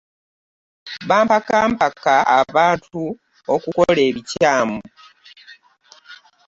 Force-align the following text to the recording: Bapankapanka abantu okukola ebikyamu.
Bapankapanka 1.09 2.15
abantu 2.41 3.01
okukola 3.53 3.99
ebikyamu. 4.09 4.79